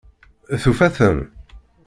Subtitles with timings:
[0.61, 1.19] Tufa-ten?